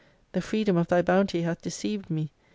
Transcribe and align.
The 0.31 0.41
freedom 0.41 0.77
of 0.77 0.87
thy 0.87 1.03
bounty 1.03 1.43
hath 1.43 1.61
deceived 1.61 2.09
me. 2.09 2.31